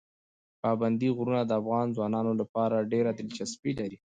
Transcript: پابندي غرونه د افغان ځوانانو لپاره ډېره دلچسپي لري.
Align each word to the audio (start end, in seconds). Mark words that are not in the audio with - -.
پابندي 0.63 1.09
غرونه 1.17 1.41
د 1.45 1.51
افغان 1.61 1.87
ځوانانو 1.95 2.31
لپاره 2.41 2.87
ډېره 2.91 3.11
دلچسپي 3.19 3.71
لري. 3.79 3.97